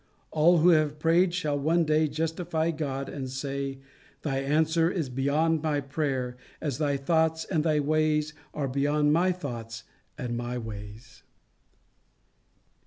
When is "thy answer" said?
4.23-4.89